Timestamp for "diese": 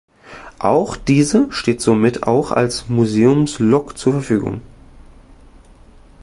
0.95-1.51